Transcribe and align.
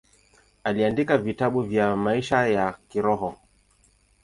Aliandika 0.63 1.17
vitabu 1.17 1.61
vya 1.61 1.95
maisha 1.95 2.47
ya 2.47 2.77
kiroho. 2.89 3.39